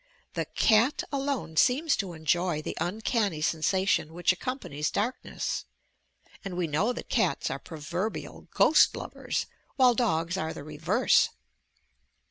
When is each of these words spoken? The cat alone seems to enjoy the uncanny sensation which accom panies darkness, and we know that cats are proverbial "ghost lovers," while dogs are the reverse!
The 0.33 0.45
cat 0.45 1.03
alone 1.11 1.57
seems 1.57 1.95
to 1.97 2.13
enjoy 2.13 2.63
the 2.63 2.75
uncanny 2.81 3.39
sensation 3.39 4.13
which 4.15 4.33
accom 4.35 4.59
panies 4.61 4.89
darkness, 4.91 5.65
and 6.43 6.57
we 6.57 6.65
know 6.65 6.91
that 6.91 7.07
cats 7.07 7.51
are 7.51 7.59
proverbial 7.59 8.47
"ghost 8.51 8.95
lovers," 8.95 9.45
while 9.75 9.93
dogs 9.93 10.37
are 10.37 10.55
the 10.55 10.63
reverse! 10.63 11.29